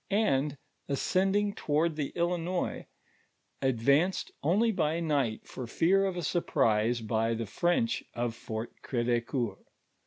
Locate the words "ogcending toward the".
0.89-2.09